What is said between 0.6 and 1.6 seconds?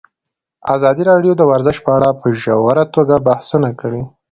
ازادي راډیو د